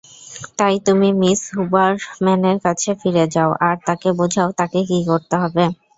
[0.59, 5.63] তাই তুমি মিস হুবারম্যানের কাছে ফিরে যাও আর তাকে বোঝাও তাকে কী করতে হবে।